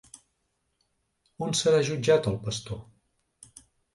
[1.47, 2.81] On serà jutjat el pastor?